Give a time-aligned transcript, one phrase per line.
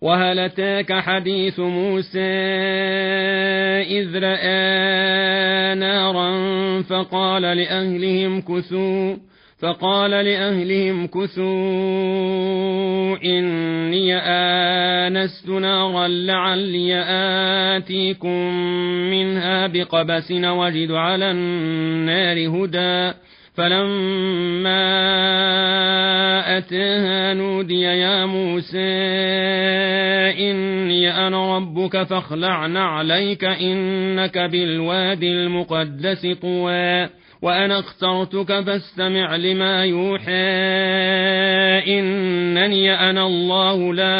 [0.00, 2.18] وهل أتاك حديث موسى
[3.80, 6.32] إذ رأى نارا
[6.82, 9.16] فقال لأهلهم كثوا
[9.58, 11.48] فقال لأهلهم كثوا
[13.24, 16.94] إني آنست نارا لعلي
[17.76, 18.54] آتيكم
[19.10, 23.14] منها بقبس وجد على النار هدى.
[23.58, 24.88] فلما
[26.58, 28.78] أتاها نودي يا موسى
[30.50, 37.08] إني أنا ربك فاخلعن عليك إنك بالوادي المقدس طوى
[37.42, 40.32] وأنا اخترتك فاستمع لما يوحى
[41.98, 44.18] إنني أنا الله لا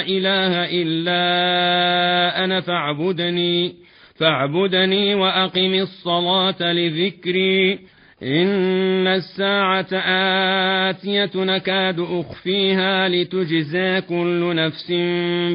[0.00, 3.74] إله إلا أنا فاعبدني
[4.16, 7.78] فاعبدني وأقم الصلاة لذكري
[8.22, 9.86] إن الساعة
[10.90, 14.92] آتية نكاد أخفيها لتجزى كل نفس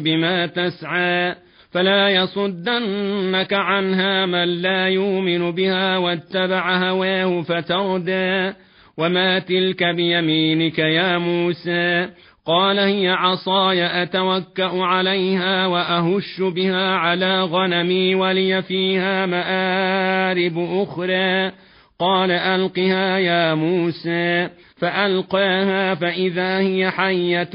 [0.04, 1.36] بما تسعى.
[1.72, 8.54] فلا يصدنك عنها من لا يؤمن بها واتبع هواه فتردى.
[8.98, 12.10] وما تلك بيمينك يا موسى.
[12.46, 21.52] قال هي عصاي أتوكأ عليها وأهش بها على غنمي ولي فيها مآرب أخرى.
[22.00, 27.50] قال ألقها يا موسى فألقاها فإذا هي حية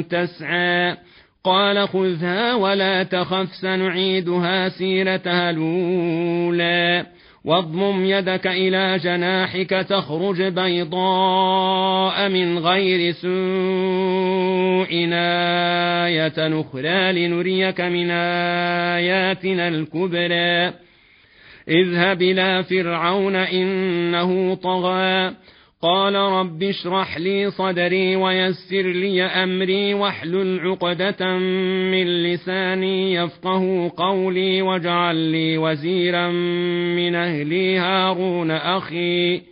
[0.00, 0.96] تسعى
[1.44, 7.06] قال خذها ولا تخف سنعيدها سيرتها الأولى
[7.44, 20.72] واضمم يدك إلى جناحك تخرج بيضاء من غير سوء آية نخرى لنريك من آياتنا الكبرى
[21.68, 25.34] اذهب إلى فرعون إنه طغى.
[25.82, 31.38] قال رب اشرح لي صدري ويسر لي أمري واحلل عقدة
[31.90, 36.28] من لساني يفقه قولي واجعل لي وزيرا
[36.96, 39.51] من أهلي هارون أخي.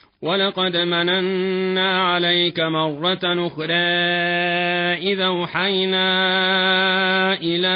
[0.21, 3.73] ولقد مننا عليك مرة أخرى
[5.13, 6.03] إذا أوحينا
[7.33, 7.67] إلى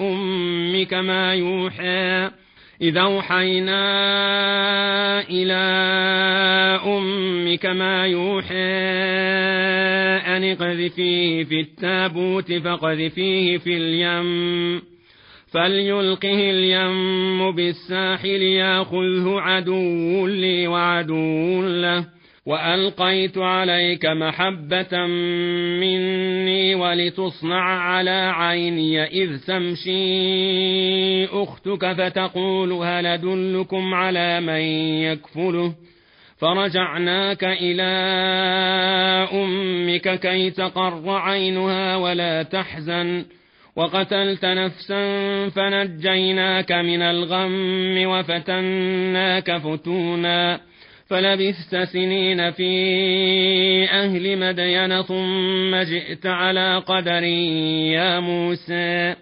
[0.00, 2.30] أمك ما يوحى.
[2.82, 3.80] إذا أوحينا
[5.30, 5.54] إلى
[6.86, 8.54] أمك ما يوحى
[10.36, 14.82] أن اقذفيه في التابوت فقذفيه في اليم.
[15.52, 22.04] فليلقه اليم بالساحل ياخذه عدو لي وعدو له
[22.46, 25.06] وألقيت عليك محبة
[25.80, 34.60] مني ولتصنع على عيني إذ تمشي أختك فتقول هل أدلكم على من
[35.02, 35.74] يكفله
[36.38, 37.82] فرجعناك إلى
[39.32, 43.24] أمك كي تقر عينها ولا تحزن
[43.76, 45.02] وقتلت نفسا
[45.48, 50.60] فنجيناك من الغم وفتناك فتونا
[51.08, 52.70] فلبثت سنين في
[53.90, 57.22] أهل مدين ثم جئت على قدر
[57.92, 59.14] يا موسى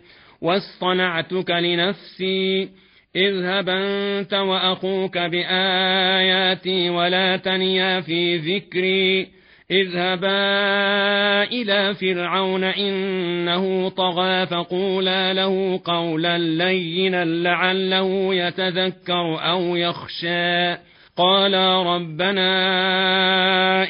[0.43, 2.69] واصطنعتك لنفسي
[3.17, 9.38] اذهب أنت وأخوك بآياتي ولا تنيا في ذكري
[9.71, 20.75] اذهبا إلى فرعون إنه طغى فقولا له قولا لينا لعله يتذكر أو يخشى.
[21.17, 22.49] قالا ربنا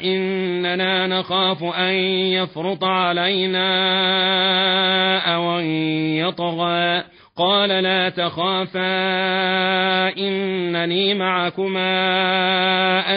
[0.03, 1.93] إننا نخاف أن
[2.33, 3.67] يفرط علينا
[5.35, 5.65] أو أن
[6.15, 7.03] يطغى.
[7.37, 8.89] قال لا تخافا
[10.17, 11.87] إنني معكما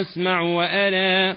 [0.01, 1.37] أسمع وأرى.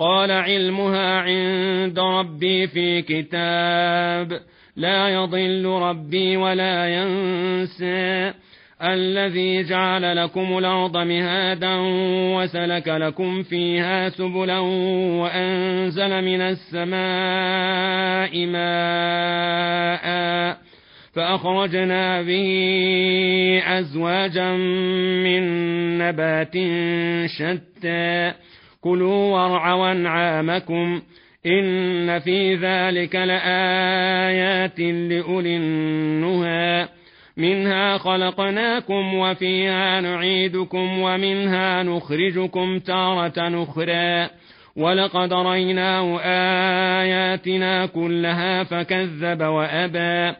[0.00, 4.40] قال علمها عند ربي في كتاب.
[4.76, 8.32] لا يضل ربي ولا ينسى.
[8.82, 11.76] الذي جعل لكم الأرض مهادا
[12.36, 14.58] وسلك لكم فيها سبلا
[15.20, 16.96] وأنزل من السماء
[18.46, 20.10] ماء
[21.14, 24.52] فأخرجنا به أزواجا
[25.24, 25.42] من
[25.98, 26.54] نبات
[27.26, 28.32] شتى.
[28.80, 31.02] كلوا وارعوا انعامكم
[31.46, 36.88] إن في ذلك لآيات لأولي النهى.
[37.36, 44.28] منها خلقناكم وفيها نعيدكم ومنها نخرجكم تارة نخرى
[44.76, 46.20] ولقد ريناه
[47.02, 50.36] آياتنا كلها فكذب وأبى.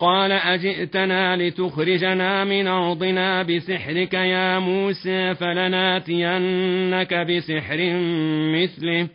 [0.00, 7.78] قال أجئتنا لتخرجنا من أرضنا بسحرك يا موسى فلناتينك بسحر
[8.54, 9.08] مثله.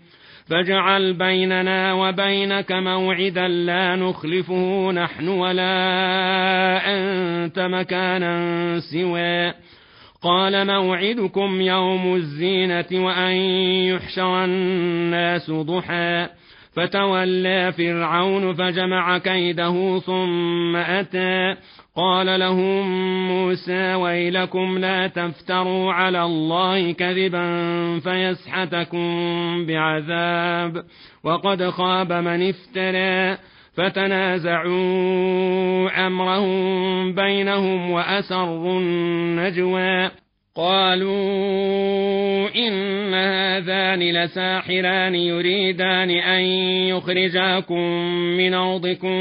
[0.49, 5.71] فاجعل بيننا وبينك موعدا لا نخلفه نحن ولا
[6.85, 9.53] أنت مكانا سوى.
[10.21, 13.33] قال موعدكم يوم الزينة وأن
[13.91, 16.27] يحشر الناس ضحى.
[16.79, 21.55] فتولى فرعون فجمع كيده ثم أتى.
[21.95, 22.87] قال لهم
[23.27, 29.05] موسى ويلكم لا تفتروا على الله كذبا فيسحتكم
[29.65, 30.83] بعذاب.
[31.23, 33.37] وقد خاب من افترى.
[33.77, 34.69] فتنازعوا
[36.07, 40.18] أمرهم بينهم وأسروا النجوى.
[40.59, 46.41] قالوا إن هذان لساحران يريدان أن
[46.91, 47.81] يخرجاكم
[48.37, 49.11] من أرضكم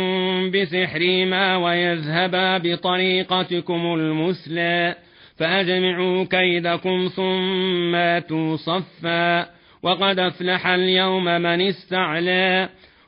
[0.50, 4.94] بسحرهما ويذهبا بطريقتكم المثلى
[5.36, 9.46] فأجمعوا كيدكم ثم أتوا صفا
[9.82, 12.68] وقد أفلح اليوم من استعلى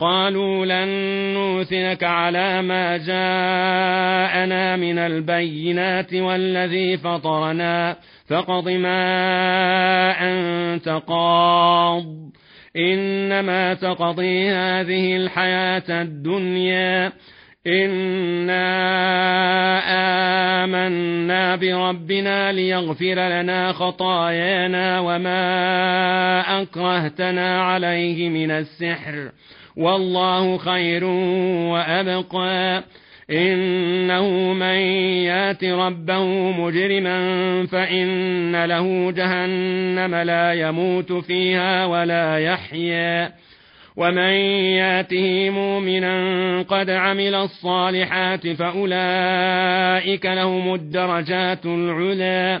[0.00, 0.88] قالوا لن
[1.34, 7.96] نوثنك على ما جاءنا من البينات والذي فطرنا.
[8.28, 9.00] فاقض ما
[10.20, 12.04] أنت قاض.
[12.76, 17.12] إنما تقضي هذه الحياة الدنيا.
[17.66, 18.64] إنا
[20.64, 25.42] آمنا بربنا ليغفر لنا خطايانا وما
[26.62, 29.30] أكرهتنا عليه من السحر.
[29.78, 32.84] والله خير وأبقى.
[33.30, 34.78] إنه من
[35.24, 37.18] يات ربه مجرما
[37.66, 43.32] فإن له جهنم لا يموت فيها ولا يحيا.
[43.96, 44.32] ومن
[44.78, 52.60] ياته مؤمنا قد عمل الصالحات فأولئك لهم الدرجات العلى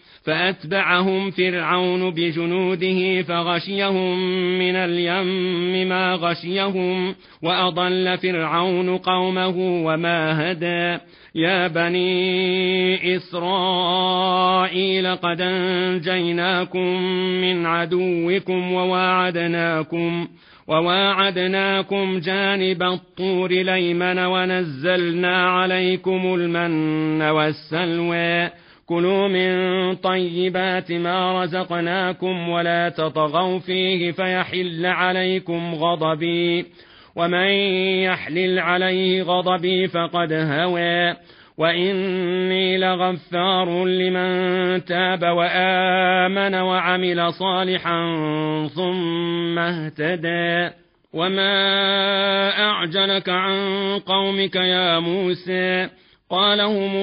[0.25, 4.19] فأتبعهم فرعون بجنوده فغشيهم
[4.59, 10.97] من اليم ما غشيهم وأضل فرعون قومه وما هدى.
[11.35, 17.01] يا بني إسرائيل قد أنجيناكم
[17.41, 20.27] من عدوكم وواعدناكم
[20.67, 28.49] وواعدناكم جانب الطور ليمن ونزلنا عليكم المن والسلوى
[28.91, 36.65] كلوا من طيبات ما رزقناكم ولا تطغوا فيه فيحل عليكم غضبي
[37.15, 37.49] ومن
[38.03, 41.15] يحلل عليه غضبي فقد هوى
[41.57, 48.01] واني لغفار لمن تاب وامن وعمل صالحا
[48.75, 50.75] ثم اهتدى
[51.13, 51.53] وما
[52.59, 53.55] اعجلك عن
[53.99, 55.89] قومك يا موسى
[56.31, 56.95] قال هم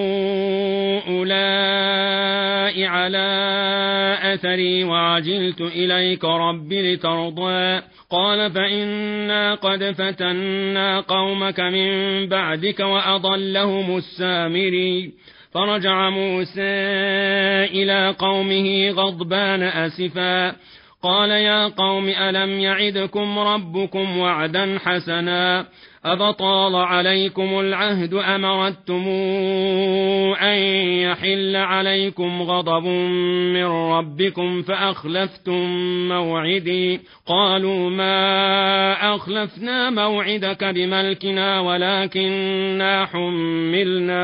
[1.09, 2.49] أولئك
[2.87, 7.81] على أثري وعجلت إليك رب لترضى.
[8.11, 15.13] قال فإنا قد فتنا قومك من بعدك وأضلهم السامري.
[15.55, 16.63] فرجع موسى
[17.65, 20.57] إلى قومه غضبان أسفا.
[21.03, 25.67] قال يا قوم ألم يعدكم ربكم وعدا حسنا؟
[26.05, 29.09] أفطال عليكم العهد أمرتم
[30.43, 30.59] أن
[31.03, 32.85] يحل عليكم غضب
[33.55, 35.69] من ربكم فأخلفتم
[36.09, 44.19] موعدي قالوا ما أخلفنا موعدك بملكنا ولكننا حملنا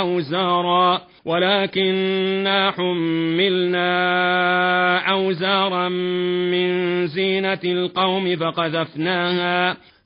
[0.00, 3.90] أوزارا ولكننا حملنا
[5.10, 9.76] أوزارا من زينة القوم فقذفناها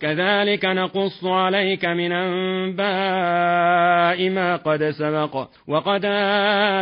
[0.00, 2.88] كذلك نقص عليك من أنباء
[4.30, 6.04] ما قد سبق وقد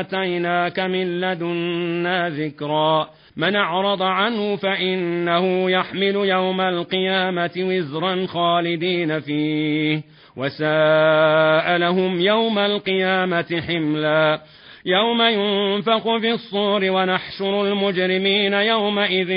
[0.01, 3.09] آتيناك من لدنا ذكرا.
[3.37, 10.03] من أعرض عنه فإنه يحمل يوم القيامة وزرا خالدين فيه
[10.37, 14.41] وساء لهم يوم القيامة حملا.
[14.89, 19.29] يوم ينفق في الصور ونحشر المجرمين يومئذ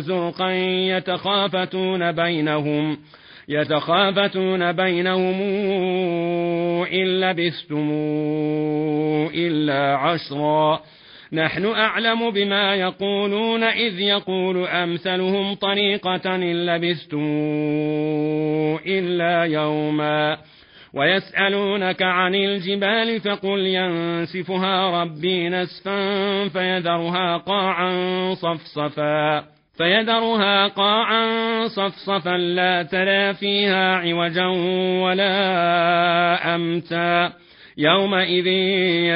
[0.00, 0.50] زرقا
[0.96, 2.98] يتخافتون بينهم
[3.48, 5.42] يتخافتون بينهم
[6.92, 7.90] إن لبثتم
[9.34, 10.80] إلا عشرا.
[11.32, 17.26] نحن أعلم بما يقولون إذ يقول أمثلهم طريقة إن لبثتم
[18.86, 20.38] إلا يوما.
[20.94, 29.44] ويسألونك عن الجبال فقل ينسفها ربي نسفا فيذرها قاعا صفصفا
[29.78, 31.26] فيذرها قاعا
[31.66, 34.46] صفصفا لا ترى فيها عوجا
[35.02, 37.32] ولا أمتا
[37.78, 38.46] يومئذ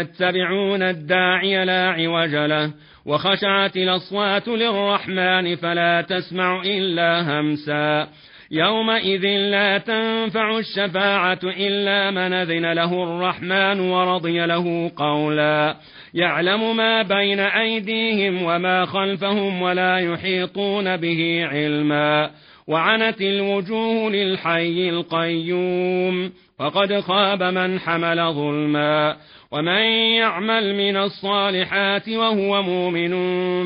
[0.01, 2.73] يتبعون الداعي لا عوج له
[3.07, 8.09] وخشعت الأصوات للرحمن فلا تسمع إلا همسا
[8.53, 15.77] يومئذ لا تنفع الشفاعة إلا من أذن له الرحمن ورضي له قولا.
[16.15, 22.31] يعلم ما بين أيديهم وما خلفهم ولا يحيطون به علما.
[22.69, 26.33] وعنت الوجوه للحي القيوم.
[26.61, 29.17] وقد خاب من حمل ظلما.
[29.53, 29.83] ومن
[30.17, 33.13] يعمل من الصالحات وهو مؤمن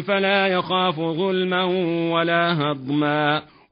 [0.03, 1.65] فلا يخاف ظلما
[2.13, 3.56] ولا هضما.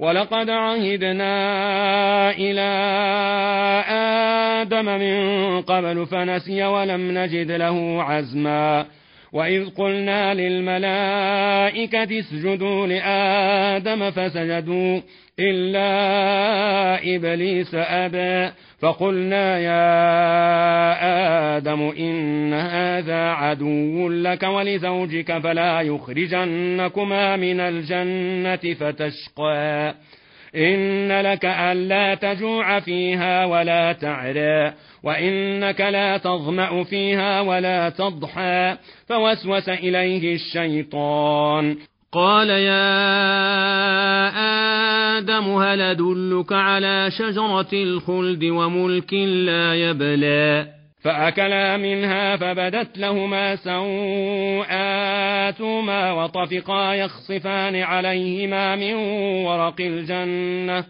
[0.00, 1.34] ولقد عهدنا
[2.30, 2.70] إلى
[4.60, 8.86] آدم من قبل فنسي ولم نجد له عزما
[9.32, 15.00] وإذ قلنا للملائكة اسجدوا لآدم فسجدوا
[15.38, 19.86] إلا إبليس أبى فقلنا يا
[21.56, 29.94] آدم إن هذا عدو لك ولزوجك فلا يخرجنكما من الجنة فتشقى
[30.56, 38.76] إن لك ألا تجوع فيها ولا تعرى وإنك لا تظمأ فيها ولا تضحى
[39.08, 41.76] فوسوس إليه الشيطان.
[42.12, 42.80] قال يا
[45.18, 50.66] آدم هل أدلك على شجرة الخلد وملك لا يبلى؟
[51.02, 54.62] فأكلا منها فبدت لهما سوآتهما
[56.12, 58.94] وطفقا يخصفان عليهما من
[59.44, 60.84] ورق الجنة.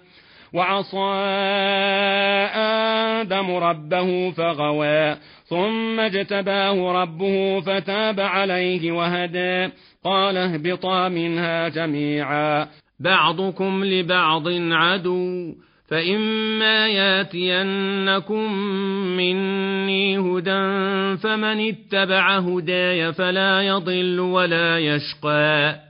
[0.53, 1.15] وعصى
[3.21, 9.73] آدم ربه فغوى ثم اجتباه ربه فتاب عليه وهدى.
[10.05, 12.67] قال اهبطا منها جميعا.
[13.01, 15.55] بعضكم لبعض عدو
[15.89, 18.53] فإما ياتينكم
[19.17, 25.90] مني هدى فمن اتبع هداي فلا يضل ولا يشقى.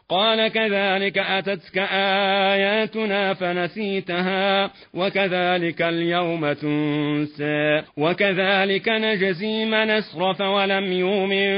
[0.11, 1.77] قال كذلك أتتك
[2.51, 11.51] آياتنا فنسيتها وكذلك اليوم تنسى وكذلك نجزي من أسرف ولم يؤمن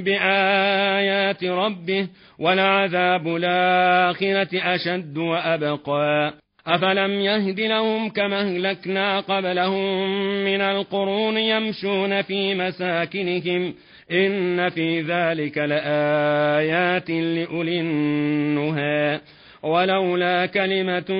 [0.00, 6.32] بآيات ربه ولعذاب الآخرة أشد وأبقى.
[6.66, 10.08] أفلم يهد لهم كما أهلكنا قبلهم
[10.44, 13.74] من القرون يمشون في مساكنهم
[14.12, 19.20] إن في ذلك لآيات لأولي النهى
[19.62, 21.10] ولولا كلمة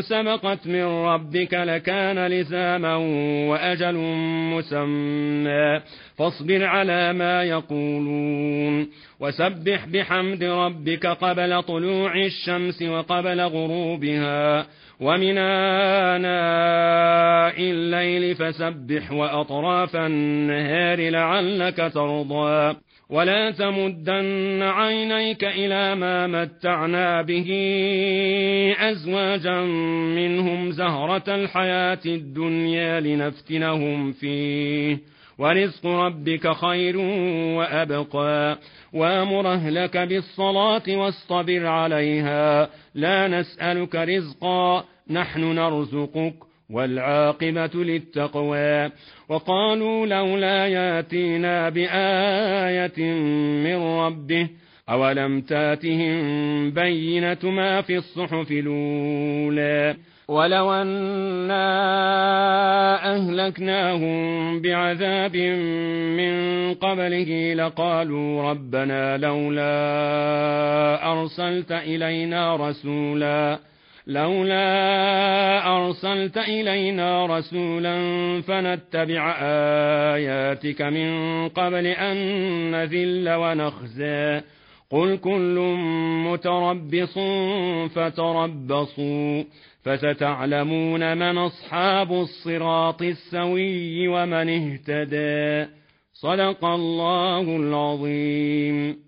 [0.00, 2.96] سبقت من ربك لكان لزاما
[3.50, 3.94] وأجل
[4.54, 5.80] مسمى
[6.18, 8.88] فاصبر على ما يقولون
[9.20, 14.66] وسبح بحمد ربك قبل طلوع الشمس وقبل غروبها
[15.00, 22.76] ومن آناء الليل فسبح وأطراف النهار لعلك ترضى.
[23.10, 27.50] ولا تمدن عينيك إلى ما متعنا به
[28.78, 29.60] أزواجا
[30.16, 35.17] منهم زهرة الحياة الدنيا لنفتنهم فيه.
[35.38, 36.96] ورزق ربك خير
[37.56, 38.58] وأبقى.
[38.92, 42.68] وأمر أهلك بالصلاة واصطبر عليها.
[42.94, 46.34] لا نسألك رزقا نحن نرزقك
[46.70, 48.90] والعاقبة للتقوى.
[49.28, 53.12] وقالوا لولا ياتينا بآية
[53.64, 54.48] من ربه
[54.90, 59.96] أولم تاتهم بينة ما في الصحف الأولى؟
[60.28, 61.58] ولو أنا
[63.48, 65.36] أهلكناهم بعذاب
[66.16, 69.72] من قبله لقالوا ربنا لولا
[71.12, 73.58] أرسلت إلينا رسولا
[74.06, 74.66] لولا
[75.76, 77.96] أرسلت إلينا رسولا
[78.42, 79.36] فنتبع
[80.14, 82.16] آياتك من قبل أن
[82.70, 84.40] نذل ونخزى
[84.90, 85.76] قل كل
[86.26, 87.18] متربص
[87.94, 89.44] فتربصوا
[89.96, 95.70] فستعلمون من أصحاب الصراط السوي ومن اهتدى.
[96.12, 99.07] صدق الله العظيم.